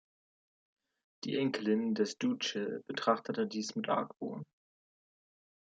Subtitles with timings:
[1.25, 2.57] Die Enkelin des Duce
[2.87, 4.43] betrachtete dies mit Argwohn.